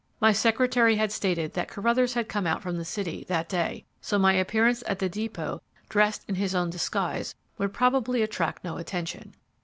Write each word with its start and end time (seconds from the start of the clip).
My 0.19 0.31
secretary 0.31 0.95
had 0.95 1.11
stated 1.11 1.53
that 1.53 1.67
Carruthers 1.67 2.15
had 2.15 2.27
come 2.27 2.47
out 2.47 2.63
from 2.63 2.75
the 2.77 2.83
city 2.83 3.23
that 3.27 3.47
day, 3.47 3.85
so 4.01 4.17
my 4.17 4.33
appearance 4.33 4.83
at 4.87 4.97
the 4.97 5.07
depot, 5.07 5.61
dressed 5.89 6.25
in 6.27 6.33
his 6.33 6.55
own 6.55 6.71
disguise, 6.71 7.35
would 7.59 7.71
probably 7.71 8.23
attract 8.23 8.63
no 8.63 8.77
attention. 8.77 9.35